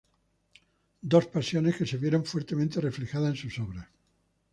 Dos 1.11 1.25
pasiones 1.27 1.75
que 1.77 1.85
se 1.85 1.97
vieron 1.99 2.25
fuertemente 2.25 2.81
reflejadas 2.81 3.29
en 3.29 3.35
sus 3.37 3.59
obras. 3.59 3.87